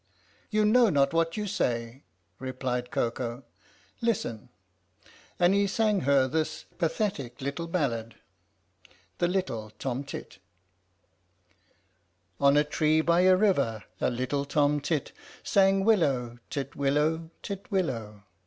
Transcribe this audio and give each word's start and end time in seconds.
""You 0.49 0.65
know 0.65 0.89
not 0.89 1.13
what 1.13 1.37
you 1.37 1.45
say," 1.45 2.05
replied 2.39 2.89
Koko. 2.89 3.43
"Listen!" 4.01 4.49
And 5.37 5.53
he 5.53 5.67
sang 5.67 5.99
her 5.99 6.27
this 6.27 6.65
pathetic 6.79 7.39
little 7.39 7.67
ballad: 7.67 8.15
THE 9.19 9.27
LITTLE 9.27 9.69
TOM 9.77 10.03
TIT 10.03 10.39
On 12.39 12.57
a 12.57 12.63
tree 12.63 13.01
by 13.01 13.21
a 13.21 13.35
river 13.37 13.83
a 13.99 14.09
little 14.09 14.43
torn 14.43 14.79
tit 14.79 15.11
Sang 15.43 15.85
"Willow, 15.85 16.39
titwillow, 16.49 17.29
titwillow! 17.43 18.23